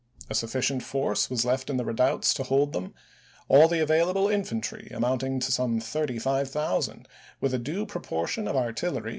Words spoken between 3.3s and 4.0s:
all the